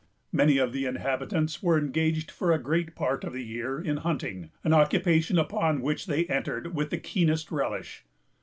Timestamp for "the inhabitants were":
0.73-1.77